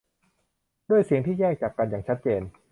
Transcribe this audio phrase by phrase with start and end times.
[0.89, 2.41] ด้วยเสียงที่แยกจากกันอย่างชัดเจน